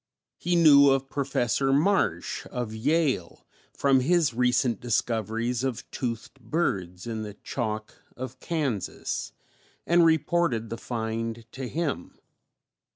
He 0.39 0.55
knew 0.55 0.89
of 0.89 1.11
Professor 1.11 1.71
Marsh 1.71 2.47
of 2.47 2.73
Yale 2.73 3.45
from 3.71 3.99
his 3.99 4.33
recent 4.33 4.79
discoveries 4.79 5.63
of 5.63 5.87
toothed 5.91 6.39
birds 6.39 7.05
in 7.05 7.21
the 7.21 7.35
chalk 7.35 7.93
of 8.17 8.39
Kansas, 8.39 9.31
and 9.85 10.03
reported 10.03 10.71
the 10.71 10.77
find 10.79 11.45
to 11.51 11.67
him. 11.67 12.17